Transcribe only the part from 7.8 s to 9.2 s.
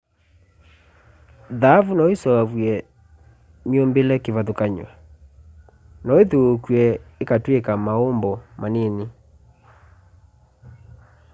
maũmbo manini